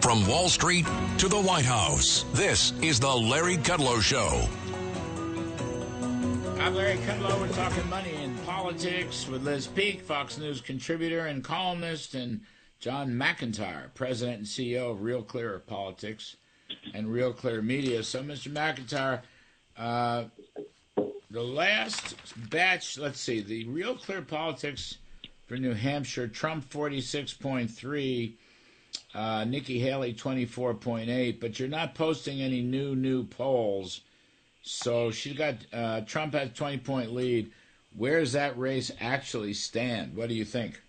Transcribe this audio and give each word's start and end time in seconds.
From 0.00 0.26
Wall 0.26 0.48
Street 0.48 0.86
to 1.18 1.28
the 1.28 1.40
White 1.40 1.64
House, 1.64 2.24
this 2.32 2.72
is 2.82 3.00
the 3.00 3.12
Larry 3.12 3.56
Kudlow 3.56 4.00
Show. 4.00 4.46
I'm 6.60 6.74
Larry 6.74 6.98
Kudlow. 6.98 7.40
We're 7.40 7.48
talking 7.48 7.88
money 7.88 8.14
and 8.16 8.44
politics 8.44 9.26
with 9.26 9.44
Liz 9.44 9.66
Peek, 9.66 10.02
Fox 10.02 10.38
News 10.38 10.60
contributor 10.60 11.26
and 11.26 11.42
columnist, 11.42 12.14
and 12.14 12.40
John 12.78 13.10
McIntyre, 13.10 13.92
president 13.94 14.38
and 14.38 14.46
CEO 14.46 14.90
of 14.90 15.02
Real 15.02 15.22
Clear 15.22 15.58
Politics 15.60 16.36
and 16.94 17.10
Real 17.10 17.32
Clear 17.32 17.62
Media. 17.62 18.02
So, 18.02 18.22
Mr. 18.22 18.52
McIntyre, 18.52 19.22
uh, 19.76 20.24
the 21.30 21.42
last 21.42 22.16
batch, 22.50 22.98
let's 22.98 23.20
see, 23.20 23.40
the 23.40 23.64
Real 23.66 23.96
Clear 23.96 24.22
Politics 24.22 24.98
for 25.46 25.56
New 25.56 25.74
Hampshire, 25.74 26.28
Trump 26.28 26.68
46.3 26.68 28.34
uh, 29.16 29.44
Nikki 29.44 29.78
Haley 29.78 30.12
24.8, 30.12 31.40
but 31.40 31.58
you're 31.58 31.68
not 31.68 31.94
posting 31.94 32.42
any 32.42 32.60
new 32.60 32.94
new 32.94 33.24
polls. 33.24 34.02
So 34.62 35.10
she's 35.10 35.36
got 35.36 35.54
uh, 35.72 36.02
Trump 36.02 36.34
has 36.34 36.52
20 36.52 36.78
point 36.78 37.14
lead. 37.14 37.50
Where 37.96 38.20
does 38.20 38.32
that 38.32 38.58
race 38.58 38.92
actually 39.00 39.54
stand? 39.54 40.14
What 40.14 40.28
do 40.28 40.34
you 40.34 40.44
think? 40.44 40.82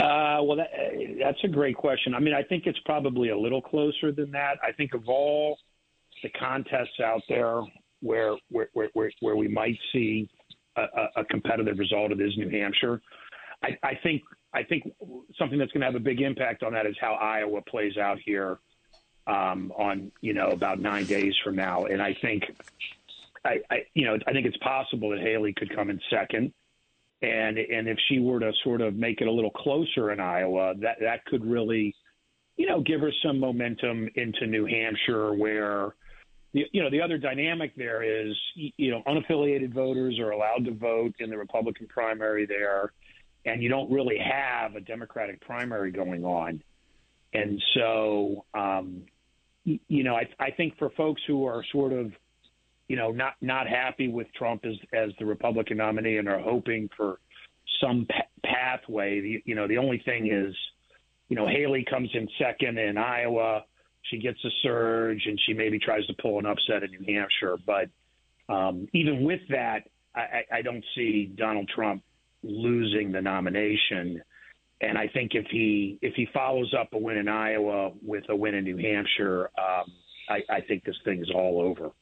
Uh, 0.00 0.42
well, 0.42 0.56
that, 0.56 0.70
that's 1.20 1.38
a 1.44 1.48
great 1.48 1.76
question. 1.76 2.14
I 2.14 2.18
mean, 2.18 2.34
I 2.34 2.42
think 2.42 2.66
it's 2.66 2.80
probably 2.84 3.28
a 3.28 3.38
little 3.38 3.62
closer 3.62 4.10
than 4.10 4.32
that. 4.32 4.54
I 4.60 4.72
think 4.72 4.94
of 4.94 5.08
all 5.08 5.58
the 6.24 6.30
contests 6.30 6.98
out 7.04 7.22
there 7.28 7.60
where 8.00 8.34
where 8.50 8.68
where, 8.72 9.12
where 9.20 9.36
we 9.36 9.46
might 9.46 9.78
see 9.92 10.28
a, 10.76 11.20
a 11.20 11.24
competitive 11.26 11.78
result, 11.78 12.10
it 12.10 12.20
is 12.20 12.36
New 12.36 12.48
Hampshire. 12.48 13.00
I, 13.62 13.78
I 13.84 13.94
think 14.02 14.22
I 14.54 14.62
think 14.62 14.84
something 15.38 15.58
that's 15.58 15.72
going 15.72 15.80
to 15.80 15.86
have 15.86 15.94
a 15.94 16.00
big 16.00 16.20
impact 16.20 16.62
on 16.62 16.72
that 16.74 16.86
is 16.86 16.96
how 17.00 17.14
Iowa 17.14 17.62
plays 17.62 17.96
out 17.96 18.18
here 18.24 18.58
um, 19.26 19.72
on 19.76 20.10
you 20.20 20.34
know 20.34 20.48
about 20.48 20.80
nine 20.80 21.06
days 21.06 21.34
from 21.44 21.56
now, 21.56 21.84
and 21.84 22.02
I 22.02 22.16
think 22.20 22.44
I, 23.44 23.60
I 23.70 23.76
you 23.94 24.04
know 24.04 24.18
I 24.26 24.32
think 24.32 24.46
it's 24.46 24.56
possible 24.58 25.10
that 25.10 25.20
Haley 25.20 25.54
could 25.54 25.74
come 25.74 25.90
in 25.90 26.00
second, 26.10 26.52
and 27.22 27.56
and 27.56 27.88
if 27.88 27.98
she 28.08 28.18
were 28.18 28.40
to 28.40 28.52
sort 28.64 28.80
of 28.80 28.94
make 28.94 29.20
it 29.20 29.28
a 29.28 29.32
little 29.32 29.50
closer 29.50 30.10
in 30.10 30.20
Iowa, 30.20 30.74
that 30.80 30.98
that 31.00 31.24
could 31.26 31.44
really 31.44 31.94
you 32.56 32.66
know 32.66 32.80
give 32.80 33.00
her 33.00 33.12
some 33.24 33.38
momentum 33.38 34.08
into 34.14 34.46
New 34.46 34.66
Hampshire 34.66 35.34
where. 35.34 35.94
You 36.54 36.82
know 36.82 36.90
the 36.90 37.00
other 37.00 37.16
dynamic 37.16 37.74
there 37.76 38.02
is 38.02 38.36
you 38.54 38.90
know 38.90 39.02
unaffiliated 39.06 39.72
voters 39.72 40.18
are 40.18 40.32
allowed 40.32 40.66
to 40.66 40.72
vote 40.74 41.14
in 41.18 41.30
the 41.30 41.38
Republican 41.38 41.86
primary 41.86 42.44
there 42.44 42.92
and 43.44 43.62
you 43.62 43.68
don't 43.68 43.90
really 43.90 44.18
have 44.18 44.76
a 44.76 44.80
Democratic 44.80 45.40
primary 45.40 45.90
going 45.90 46.24
on. 46.24 46.62
And 47.32 47.62
so, 47.74 48.44
um, 48.54 49.02
you 49.64 50.04
know, 50.04 50.14
I, 50.14 50.28
I 50.38 50.50
think 50.50 50.76
for 50.78 50.90
folks 50.90 51.22
who 51.26 51.46
are 51.46 51.64
sort 51.72 51.92
of, 51.92 52.12
you 52.88 52.96
know, 52.96 53.10
not 53.10 53.34
not 53.40 53.66
happy 53.66 54.08
with 54.08 54.26
Trump 54.34 54.64
as 54.64 54.74
as 54.92 55.10
the 55.18 55.24
Republican 55.24 55.78
nominee 55.78 56.18
and 56.18 56.28
are 56.28 56.40
hoping 56.40 56.90
for 56.96 57.20
some 57.80 58.06
pa- 58.06 58.26
pathway, 58.44 59.20
the, 59.20 59.42
you 59.44 59.54
know, 59.54 59.66
the 59.66 59.78
only 59.78 60.02
thing 60.04 60.30
is, 60.30 60.54
you 61.28 61.36
know, 61.36 61.46
Haley 61.46 61.84
comes 61.88 62.10
in 62.12 62.28
second 62.38 62.78
in 62.78 62.98
Iowa, 62.98 63.64
she 64.02 64.18
gets 64.18 64.44
a 64.44 64.50
surge, 64.62 65.22
and 65.26 65.40
she 65.46 65.54
maybe 65.54 65.78
tries 65.78 66.06
to 66.06 66.14
pull 66.20 66.38
an 66.38 66.46
upset 66.46 66.82
in 66.82 66.90
New 66.90 67.14
Hampshire. 67.14 67.56
But 67.64 67.88
um, 68.52 68.88
even 68.92 69.22
with 69.24 69.40
that, 69.48 69.88
I, 70.14 70.42
I 70.52 70.62
don't 70.62 70.84
see 70.94 71.32
Donald 71.34 71.70
Trump 71.74 72.02
losing 72.42 73.12
the 73.12 73.20
nomination. 73.20 74.22
And 74.80 74.98
I 74.98 75.08
think 75.08 75.34
if 75.34 75.46
he 75.50 75.98
if 76.02 76.14
he 76.14 76.26
follows 76.32 76.74
up 76.78 76.92
a 76.92 76.98
win 76.98 77.16
in 77.16 77.28
Iowa 77.28 77.92
with 78.04 78.24
a 78.28 78.36
win 78.36 78.54
in 78.54 78.64
New 78.64 78.76
Hampshire, 78.76 79.50
um, 79.58 79.92
I, 80.28 80.42
I 80.50 80.60
think 80.60 80.84
this 80.84 80.96
thing 81.04 81.20
is 81.20 81.30
all 81.34 81.60
over. 81.60 81.92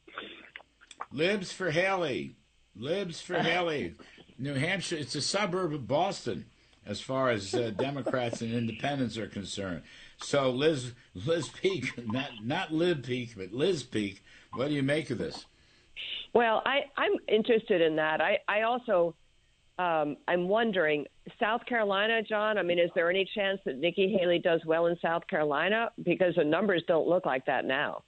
Libs 1.11 1.51
for 1.51 1.71
Haley. 1.71 2.35
Libs 2.75 3.21
for 3.21 3.35
Haley. 3.41 3.95
New 4.37 4.55
Hampshire, 4.55 4.95
it's 4.95 5.15
a 5.15 5.21
suburb 5.21 5.73
of 5.73 5.87
Boston 5.87 6.45
as 6.85 6.99
far 6.99 7.29
as 7.29 7.53
uh, 7.53 7.71
Democrats 7.77 8.41
and 8.41 8.51
independents 8.53 9.17
are 9.17 9.27
concerned. 9.27 9.83
So 10.17 10.49
Liz 10.49 10.93
Liz 11.13 11.49
Peek, 11.49 11.91
not 12.11 12.29
not 12.43 12.73
Lib 12.73 13.05
Peek, 13.05 13.35
but 13.37 13.53
Liz 13.53 13.83
Peek, 13.83 14.23
what 14.53 14.69
do 14.69 14.73
you 14.73 14.83
make 14.83 15.09
of 15.09 15.17
this? 15.17 15.45
Well, 16.33 16.61
I, 16.65 16.85
I'm 16.97 17.13
interested 17.27 17.81
in 17.81 17.97
that. 17.97 18.21
I, 18.21 18.39
I 18.47 18.61
also 18.61 19.15
um, 19.79 20.17
I'm 20.27 20.47
wondering, 20.47 21.05
South 21.39 21.65
Carolina, 21.65 22.21
John. 22.21 22.57
I 22.57 22.63
mean, 22.63 22.79
is 22.79 22.89
there 22.93 23.09
any 23.09 23.27
chance 23.33 23.59
that 23.65 23.77
Nikki 23.77 24.15
Haley 24.19 24.39
does 24.39 24.61
well 24.65 24.87
in 24.87 24.97
South 25.01 25.25
Carolina? 25.27 25.91
Because 26.03 26.35
the 26.35 26.43
numbers 26.43 26.83
don't 26.87 27.07
look 27.07 27.25
like 27.25 27.45
that 27.45 27.65
now. 27.65 28.03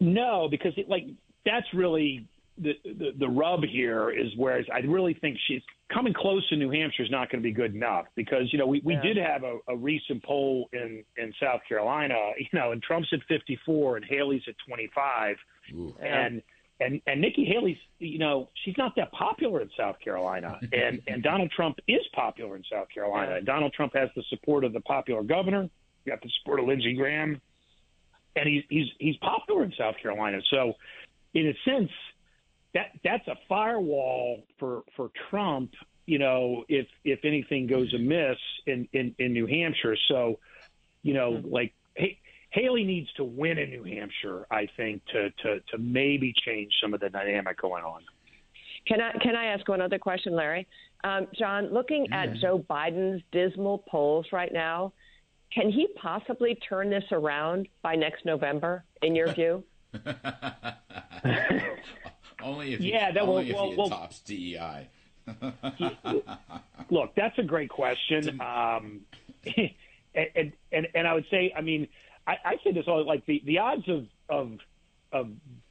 No, 0.00 0.48
because 0.50 0.72
it, 0.76 0.88
like 0.88 1.06
that's 1.44 1.66
really 1.74 2.26
the, 2.56 2.72
the 2.84 3.10
the 3.18 3.28
rub 3.28 3.60
here 3.64 4.10
is 4.10 4.36
where 4.36 4.62
I 4.72 4.78
really 4.80 5.14
think 5.14 5.36
she's 5.46 5.62
coming 5.92 6.14
close 6.14 6.48
to 6.50 6.56
New 6.56 6.70
Hampshire 6.70 7.02
is 7.02 7.10
not 7.10 7.30
going 7.30 7.42
to 7.42 7.46
be 7.46 7.52
good 7.52 7.74
enough 7.74 8.06
because 8.14 8.52
you 8.52 8.58
know 8.58 8.66
we, 8.66 8.80
we 8.84 8.94
yeah. 8.94 9.02
did 9.02 9.16
have 9.16 9.42
a, 9.42 9.58
a 9.68 9.76
recent 9.76 10.22
poll 10.24 10.68
in 10.72 11.04
in 11.16 11.32
South 11.42 11.60
Carolina, 11.68 12.14
you 12.38 12.46
know, 12.52 12.72
and 12.72 12.82
Trump's 12.82 13.08
at 13.12 13.20
54 13.28 13.96
and 13.96 14.06
Haley's 14.08 14.42
at 14.48 14.54
25, 14.66 15.36
Ooh. 15.74 15.94
and. 16.00 16.42
And 16.80 17.00
and 17.06 17.20
Nikki 17.20 17.44
Haley's 17.44 17.78
you 17.98 18.18
know 18.18 18.48
she's 18.64 18.76
not 18.78 18.94
that 18.96 19.10
popular 19.12 19.60
in 19.60 19.70
South 19.76 19.96
Carolina, 19.98 20.60
and 20.72 21.02
and 21.06 21.22
Donald 21.22 21.50
Trump 21.50 21.78
is 21.88 22.02
popular 22.14 22.56
in 22.56 22.62
South 22.70 22.88
Carolina. 22.92 23.36
And 23.36 23.46
Donald 23.46 23.72
Trump 23.72 23.94
has 23.94 24.10
the 24.14 24.22
support 24.30 24.64
of 24.64 24.72
the 24.72 24.80
popular 24.80 25.22
governor, 25.22 25.68
you 26.08 26.12
got 26.12 26.22
the 26.22 26.30
support 26.40 26.60
of 26.60 26.66
Lindsey 26.66 26.94
Graham, 26.94 27.40
and 28.34 28.48
he's 28.48 28.64
he's 28.70 28.86
he's 28.98 29.16
popular 29.16 29.64
in 29.64 29.72
South 29.76 29.96
Carolina. 30.00 30.40
So, 30.50 30.74
in 31.34 31.48
a 31.48 31.54
sense, 31.70 31.90
that 32.74 32.92
that's 33.04 33.26
a 33.28 33.36
firewall 33.48 34.44
for 34.58 34.82
for 34.96 35.10
Trump. 35.28 35.72
You 36.06 36.18
know, 36.18 36.64
if 36.68 36.86
if 37.04 37.24
anything 37.24 37.66
goes 37.66 37.92
amiss 37.92 38.38
in 38.66 38.88
in, 38.92 39.14
in 39.18 39.32
New 39.32 39.46
Hampshire, 39.46 39.96
so 40.08 40.38
you 41.02 41.14
know, 41.14 41.32
mm-hmm. 41.32 41.52
like 41.52 41.74
hey 41.94 42.18
Haley 42.50 42.84
needs 42.84 43.12
to 43.14 43.24
win 43.24 43.58
in 43.58 43.70
New 43.70 43.84
Hampshire, 43.84 44.46
I 44.50 44.68
think, 44.76 45.04
to 45.12 45.30
to 45.30 45.60
to 45.60 45.78
maybe 45.78 46.32
change 46.44 46.72
some 46.82 46.94
of 46.94 47.00
the 47.00 47.10
dynamic 47.10 47.60
going 47.60 47.84
on. 47.84 48.02
Can 48.86 49.00
I 49.00 49.12
can 49.18 49.36
I 49.36 49.46
ask 49.46 49.68
one 49.68 49.80
other 49.82 49.98
question, 49.98 50.34
Larry? 50.34 50.66
Um, 51.04 51.26
John, 51.38 51.72
looking 51.72 52.06
yeah. 52.06 52.22
at 52.22 52.34
Joe 52.36 52.64
Biden's 52.68 53.22
dismal 53.32 53.84
polls 53.88 54.26
right 54.32 54.52
now, 54.52 54.92
can 55.52 55.70
he 55.70 55.88
possibly 56.00 56.54
turn 56.68 56.90
this 56.90 57.04
around 57.12 57.68
by 57.82 57.94
next 57.94 58.24
November? 58.24 58.84
In 59.02 59.14
your 59.14 59.32
view? 59.32 59.62
only 62.42 62.72
if 62.74 62.80
he, 62.80 62.92
that 62.92 63.16
only 63.18 63.52
well, 63.52 63.66
if 63.66 63.70
he 63.70 63.76
well, 63.76 63.90
tops 63.90 64.20
DEI. 64.20 64.88
look, 66.90 67.14
that's 67.14 67.38
a 67.38 67.42
great 67.42 67.68
question, 67.68 68.40
um, 68.40 69.00
and, 70.14 70.52
and 70.72 70.88
and 70.94 71.06
I 71.06 71.12
would 71.12 71.26
say, 71.30 71.52
I 71.54 71.60
mean 71.60 71.88
I, 72.28 72.36
I 72.44 72.54
say 72.62 72.72
this 72.72 72.84
all 72.86 73.04
like 73.06 73.24
the, 73.26 73.42
the 73.46 73.58
odds 73.58 73.88
of, 73.88 74.04
of 74.28 74.52
of 75.10 75.30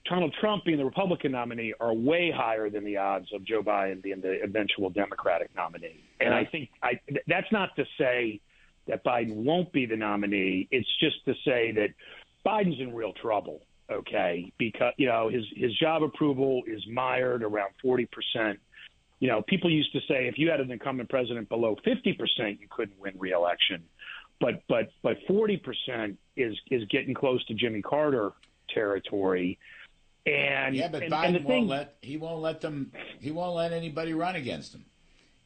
Donald 0.09 0.35
Trump 0.41 0.65
being 0.65 0.79
the 0.79 0.85
Republican 0.85 1.31
nominee 1.31 1.73
are 1.79 1.93
way 1.93 2.33
higher 2.35 2.69
than 2.71 2.83
the 2.83 2.97
odds 2.97 3.27
of 3.33 3.45
Joe 3.45 3.61
Biden 3.61 4.01
being 4.01 4.21
the 4.21 4.41
eventual 4.43 4.89
Democratic 4.89 5.49
nominee. 5.55 6.03
And 6.19 6.33
I 6.33 6.45
think 6.45 6.69
I, 6.81 6.99
that's 7.27 7.51
not 7.51 7.75
to 7.75 7.85
say 7.99 8.41
that 8.87 9.03
Biden 9.03 9.35
won't 9.35 9.71
be 9.71 9.85
the 9.85 9.95
nominee. 9.95 10.67
It's 10.71 10.89
just 10.99 11.23
to 11.25 11.33
say 11.45 11.71
that 11.73 11.89
Biden's 12.45 12.79
in 12.79 12.93
real 12.95 13.13
trouble. 13.13 13.61
Okay, 13.89 14.51
because 14.57 14.93
you 14.97 15.07
know 15.07 15.29
his 15.29 15.45
his 15.55 15.73
job 15.77 16.03
approval 16.03 16.63
is 16.67 16.85
mired 16.91 17.41
around 17.41 17.69
forty 17.81 18.05
percent. 18.05 18.59
You 19.19 19.29
know, 19.29 19.41
people 19.41 19.71
used 19.71 19.93
to 19.93 19.99
say 20.09 20.27
if 20.27 20.37
you 20.37 20.49
had 20.49 20.59
an 20.59 20.69
incumbent 20.71 21.09
president 21.09 21.47
below 21.47 21.77
fifty 21.85 22.11
percent, 22.11 22.59
you 22.59 22.67
couldn't 22.69 22.99
win 22.99 23.13
reelection. 23.17 23.83
But 24.39 24.63
but 24.67 24.89
but 25.01 25.17
forty 25.27 25.57
percent 25.57 26.17
is 26.35 26.55
is 26.69 26.83
getting 26.89 27.13
close 27.13 27.43
to 27.45 27.53
Jimmy 27.53 27.81
Carter 27.81 28.33
territory. 28.69 29.57
And 30.25 30.75
yeah, 30.75 30.89
but 30.89 31.03
and, 31.03 31.11
Biden 31.11 31.35
and 31.37 31.45
won't 31.45 31.47
thing, 31.47 31.67
let 31.67 31.97
he 32.01 32.17
won't 32.17 32.41
let 32.41 32.61
them 32.61 32.91
he 33.19 33.31
won't 33.31 33.55
let 33.55 33.71
anybody 33.71 34.13
run 34.13 34.35
against 34.35 34.73
him. 34.73 34.85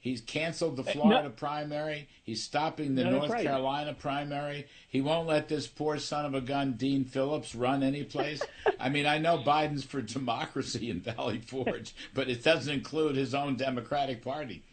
He's 0.01 0.19
canceled 0.19 0.77
the 0.77 0.81
uh, 0.81 0.93
Florida 0.93 1.23
no, 1.23 1.29
primary. 1.29 2.09
He's 2.23 2.43
stopping 2.43 2.95
the 2.95 3.03
no, 3.03 3.11
North 3.11 3.29
right. 3.29 3.45
Carolina 3.45 3.93
primary. 3.93 4.65
He 4.89 4.99
won't 4.99 5.27
let 5.27 5.47
this 5.47 5.67
poor 5.67 5.99
son 5.99 6.25
of 6.25 6.33
a 6.33 6.41
gun, 6.41 6.73
Dean 6.73 7.05
Phillips, 7.05 7.53
run 7.53 7.83
any 7.83 8.03
place. 8.03 8.41
I 8.79 8.89
mean, 8.89 9.05
I 9.05 9.19
know 9.19 9.37
Biden's 9.37 9.83
for 9.83 10.01
democracy 10.01 10.89
in 10.89 11.01
Valley 11.01 11.37
Forge, 11.37 11.93
but 12.15 12.29
it 12.29 12.43
doesn't 12.43 12.73
include 12.73 13.15
his 13.15 13.35
own 13.35 13.57
Democratic 13.57 14.23
Party. 14.23 14.63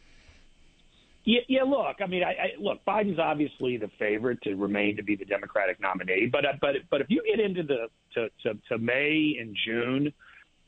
Yeah, 1.25 1.41
yeah. 1.49 1.63
Look, 1.63 1.97
I 2.01 2.07
mean, 2.07 2.23
I, 2.23 2.31
I 2.31 2.49
look. 2.59 2.85
Biden's 2.87 3.19
obviously 3.19 3.77
the 3.77 3.91
favorite 3.99 4.41
to 4.43 4.55
remain 4.55 4.97
to 4.97 5.03
be 5.03 5.17
the 5.17 5.25
Democratic 5.25 5.81
nominee, 5.81 6.27
but 6.31 6.45
uh, 6.45 6.53
but 6.61 6.77
but 6.91 7.01
if 7.01 7.09
you 7.11 7.23
get 7.29 7.45
into 7.45 7.63
the 7.63 7.89
to, 8.15 8.29
to, 8.45 8.59
to 8.69 8.79
May 8.79 9.37
and 9.39 9.57
June, 9.67 10.13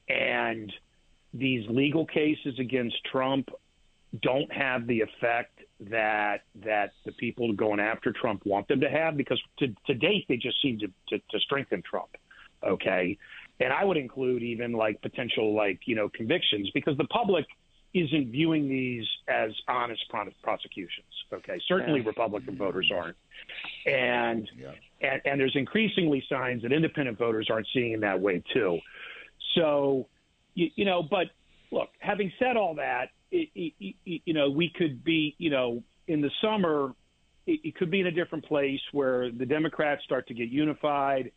and 0.08 0.73
these 1.32 1.64
legal 1.69 2.05
cases 2.05 2.58
against 2.58 2.97
Trump 3.11 3.49
don't 4.23 4.52
have 4.52 4.87
the 4.87 5.00
effect 5.00 5.61
that 5.88 6.43
that 6.64 6.93
the 7.06 7.12
people 7.12 7.52
going 7.52 7.81
after 7.81 8.12
Trump 8.12 8.44
want 8.44 8.69
them 8.69 8.81
to 8.81 8.91
have, 8.91 9.17
because 9.17 9.41
to, 9.61 9.69
to 9.87 9.94
date 9.94 10.26
they 10.29 10.37
just 10.37 10.61
seem 10.61 10.79
to, 10.81 10.88
to, 11.08 11.19
to 11.31 11.41
strengthen 11.41 11.82
Trump. 11.88 12.11
Okay, 12.62 13.17
and 13.61 13.73
I 13.73 13.85
would 13.85 13.97
include 13.97 14.43
even 14.43 14.73
like 14.73 15.00
potential 15.00 15.55
like 15.55 15.81
you 15.87 15.94
know 15.94 16.11
convictions 16.11 16.70
because 16.75 16.99
the 16.99 17.05
public 17.05 17.47
isn't 17.92 18.31
viewing 18.31 18.69
these 18.69 19.06
as 19.28 19.50
honest 19.66 20.02
prosecutions. 20.42 21.06
Okay, 21.32 21.60
certainly 21.66 22.00
Yeah. 22.00 22.06
Republican 22.06 22.56
voters 22.56 22.90
aren't, 22.92 23.16
and, 23.87 24.48
Yeah. 24.56 24.72
and 25.00 25.20
and 25.25 25.40
there's 25.40 25.56
increasingly 25.56 26.25
signs 26.28 26.62
that 26.62 26.72
independent 26.72 27.19
voters 27.19 27.48
aren't 27.50 27.66
seeing 27.72 27.92
it 27.92 28.00
that 28.00 28.20
way 28.20 28.42
too. 28.52 28.81
So, 29.54 30.08
you, 30.54 30.70
you 30.76 30.84
know, 30.84 31.02
but 31.02 31.31
look, 31.70 31.90
having 31.98 32.32
said 32.38 32.56
all 32.56 32.75
that, 32.75 33.10
it, 33.31 33.48
it, 33.54 33.94
it, 34.04 34.22
you 34.25 34.34
know, 34.34 34.50
we 34.50 34.70
could 34.70 35.02
be, 35.04 35.34
you 35.38 35.50
know, 35.50 35.82
in 36.06 36.20
the 36.20 36.31
summer, 36.40 36.94
it, 37.46 37.60
it 37.64 37.76
could 37.76 37.90
be 37.90 38.00
in 38.00 38.06
a 38.06 38.12
different 38.12 38.44
place 38.44 38.81
where 38.92 39.31
the 39.31 39.46
Democrats 39.46 40.02
start 40.04 40.28
to 40.28 40.34
get 40.34 40.48
unified. 40.48 41.32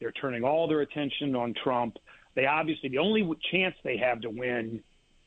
They're 0.00 0.12
turning 0.12 0.44
all 0.44 0.68
their 0.68 0.80
attention 0.80 1.34
on 1.34 1.54
Trump. 1.64 1.96
They 2.34 2.46
obviously 2.46 2.88
the 2.88 2.98
only 2.98 3.28
chance 3.50 3.74
they 3.82 3.96
have 3.96 4.20
to 4.20 4.30
win 4.30 4.82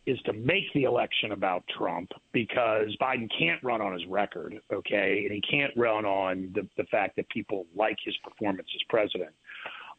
is 0.06 0.20
to 0.26 0.34
make 0.34 0.64
the 0.74 0.84
election 0.84 1.32
about 1.32 1.64
Trump 1.78 2.12
because 2.32 2.96
Biden 3.02 3.30
can't 3.38 3.64
run 3.64 3.82
on 3.82 3.94
his 3.94 4.06
record, 4.08 4.56
okay, 4.74 5.24
and 5.26 5.32
he 5.32 5.42
can't 5.42 5.72
run 5.78 6.06
on 6.06 6.52
the, 6.56 6.68
the 6.78 6.86
fact 6.86 7.16
that 7.18 7.30
people 7.30 7.66
like 7.76 7.98
his 8.04 8.16
performance 8.24 8.68
as 8.76 8.82
president. 8.90 9.32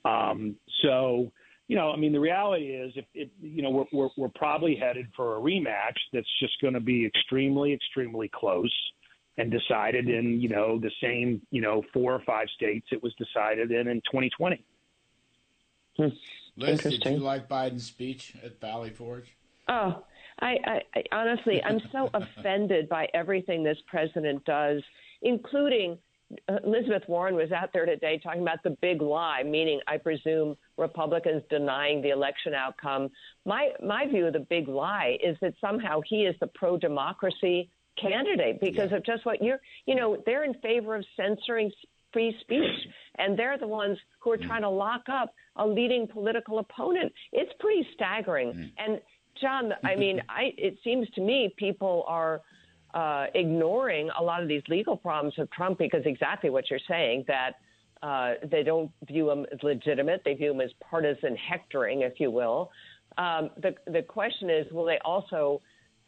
Um, 0.04 0.56
so, 0.82 1.30
you 1.68 1.76
know, 1.76 1.92
I 1.92 1.96
mean, 1.96 2.12
the 2.12 2.20
reality 2.20 2.66
is, 2.66 2.92
if 2.96 3.04
it, 3.14 3.30
you 3.40 3.62
know, 3.62 3.70
we're, 3.70 3.84
we're 3.92 4.08
we're 4.16 4.32
probably 4.34 4.74
headed 4.74 5.06
for 5.14 5.36
a 5.36 5.40
rematch 5.40 5.96
that's 6.12 6.28
just 6.40 6.60
going 6.60 6.74
to 6.74 6.80
be 6.80 7.06
extremely, 7.06 7.72
extremely 7.72 8.28
close 8.28 8.72
and 9.38 9.50
decided 9.50 10.08
in 10.08 10.40
you 10.40 10.48
know 10.48 10.78
the 10.78 10.90
same 11.02 11.40
you 11.50 11.60
know 11.60 11.82
four 11.92 12.12
or 12.12 12.20
five 12.26 12.48
states 12.54 12.86
it 12.92 13.02
was 13.02 13.14
decided 13.14 13.70
in 13.70 13.88
in 13.88 13.96
2020. 14.10 14.64
Liz, 15.98 16.12
did 16.58 16.68
Interesting. 16.68 17.14
you 17.14 17.20
like 17.20 17.48
Biden's 17.48 17.86
speech 17.86 18.34
at 18.44 18.60
Valley 18.60 18.90
Forge? 18.90 19.36
Oh, 19.72 20.04
I, 20.40 20.56
I, 20.66 20.80
I 20.94 21.02
honestly, 21.12 21.62
I'm 21.64 21.80
so 21.92 22.10
offended 22.14 22.88
by 22.88 23.08
everything 23.14 23.62
this 23.62 23.78
president 23.86 24.44
does, 24.44 24.82
including 25.22 25.98
uh, 26.48 26.56
Elizabeth 26.64 27.02
Warren 27.08 27.34
was 27.34 27.52
out 27.52 27.70
there 27.72 27.86
today 27.86 28.20
talking 28.22 28.42
about 28.42 28.62
the 28.62 28.76
big 28.80 29.02
lie, 29.02 29.42
meaning, 29.42 29.80
I 29.86 29.98
presume, 29.98 30.56
Republicans 30.78 31.42
denying 31.50 32.02
the 32.02 32.10
election 32.10 32.54
outcome. 32.54 33.10
My 33.44 33.70
my 33.84 34.06
view 34.06 34.26
of 34.26 34.32
the 34.32 34.46
big 34.48 34.68
lie 34.68 35.18
is 35.22 35.36
that 35.42 35.54
somehow 35.60 36.00
he 36.06 36.22
is 36.22 36.34
the 36.40 36.46
pro 36.48 36.78
democracy 36.78 37.70
candidate 38.00 38.60
because 38.60 38.92
of 38.92 39.04
just 39.04 39.26
what 39.26 39.42
you're, 39.42 39.60
you 39.86 39.94
know, 39.94 40.16
they're 40.24 40.44
in 40.44 40.54
favor 40.54 40.96
of 40.96 41.04
censoring 41.16 41.70
free 42.12 42.34
speech, 42.40 42.88
and 43.18 43.38
they're 43.38 43.58
the 43.58 43.66
ones 43.66 43.98
who 44.20 44.32
are 44.32 44.36
trying 44.36 44.62
to 44.62 44.68
lock 44.68 45.02
up 45.10 45.34
a 45.56 45.66
leading 45.66 46.06
political 46.06 46.58
opponent. 46.58 47.12
It's 47.32 47.52
pretty 47.58 47.86
staggering. 47.94 48.70
And 48.78 49.00
John, 49.40 49.74
I 49.84 49.96
mean, 49.96 50.22
I 50.28 50.54
it 50.56 50.78
seems 50.84 51.08
to 51.10 51.20
me 51.20 51.54
people 51.56 52.04
are 52.06 52.42
uh, 52.94 53.26
ignoring 53.34 54.10
a 54.18 54.22
lot 54.22 54.42
of 54.42 54.48
these 54.48 54.62
legal 54.68 54.96
problems 54.96 55.38
of 55.38 55.50
Trump 55.50 55.78
because 55.78 56.02
exactly 56.04 56.50
what 56.50 56.70
you're 56.70 56.78
saying 56.88 57.24
that 57.28 57.56
uh, 58.02 58.34
they 58.44 58.62
don't 58.62 58.90
view 59.06 59.30
him 59.30 59.46
as 59.52 59.62
legitimate. 59.62 60.22
They 60.24 60.34
view 60.34 60.52
him 60.52 60.60
as 60.60 60.70
partisan 60.80 61.36
hectoring, 61.36 62.02
if 62.02 62.20
you 62.20 62.30
will. 62.30 62.70
Um, 63.16 63.50
the 63.56 63.74
the 63.86 64.02
question 64.02 64.50
is, 64.50 64.70
will 64.72 64.84
they 64.84 64.98
also, 65.04 65.60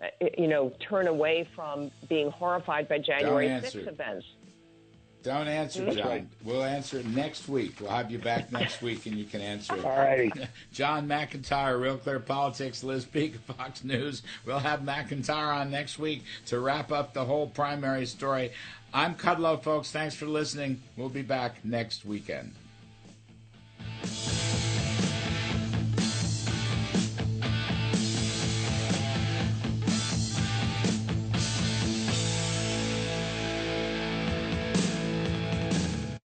uh, 0.02 0.06
you 0.36 0.48
know, 0.48 0.72
turn 0.88 1.06
away 1.06 1.48
from 1.54 1.90
being 2.08 2.30
horrified 2.30 2.88
by 2.88 2.98
January 2.98 3.48
6th 3.48 3.88
events? 3.88 4.26
Don't 5.24 5.48
answer, 5.48 5.90
John. 5.90 6.06
right. 6.06 6.26
We'll 6.44 6.62
answer 6.62 6.98
it 6.98 7.06
next 7.06 7.48
week. 7.48 7.76
We'll 7.80 7.90
have 7.90 8.10
you 8.10 8.18
back 8.18 8.52
next 8.52 8.82
week, 8.82 9.06
and 9.06 9.16
you 9.16 9.24
can 9.24 9.40
answer 9.40 9.74
it. 9.74 9.82
All 9.84 9.96
righty. 9.96 10.30
John 10.72 11.08
McIntyre, 11.08 11.80
Real 11.80 11.96
Clear 11.96 12.20
Politics, 12.20 12.84
Liz 12.84 13.06
Peek, 13.06 13.36
Fox 13.46 13.82
News. 13.82 14.22
We'll 14.44 14.58
have 14.58 14.80
McIntyre 14.80 15.56
on 15.56 15.70
next 15.70 15.98
week 15.98 16.24
to 16.46 16.60
wrap 16.60 16.92
up 16.92 17.14
the 17.14 17.24
whole 17.24 17.46
primary 17.48 18.04
story. 18.04 18.52
I'm 18.92 19.14
Kudlow, 19.14 19.62
folks. 19.62 19.90
Thanks 19.90 20.14
for 20.14 20.26
listening. 20.26 20.82
We'll 20.96 21.08
be 21.08 21.22
back 21.22 21.64
next 21.64 22.04
weekend. 22.04 22.52